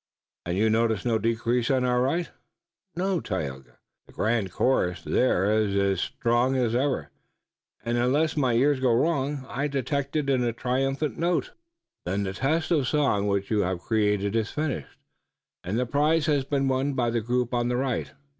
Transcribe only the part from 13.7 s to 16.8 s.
created is finished, and the prize has been